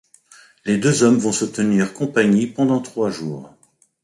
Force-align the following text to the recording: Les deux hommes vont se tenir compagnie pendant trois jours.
Les 0.65 0.79
deux 0.79 1.03
hommes 1.03 1.19
vont 1.19 1.31
se 1.31 1.45
tenir 1.45 1.93
compagnie 1.93 2.47
pendant 2.47 2.81
trois 2.81 3.11
jours. 3.11 3.53